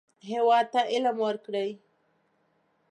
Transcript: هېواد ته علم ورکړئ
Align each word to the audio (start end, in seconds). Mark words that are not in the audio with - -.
هېواد 0.29 0.65
ته 0.73 0.79
علم 0.93 1.17
ورکړئ 1.25 1.71